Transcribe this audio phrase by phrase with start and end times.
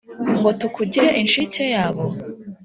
[0.39, 2.05] ngo tukugire inshike yabo?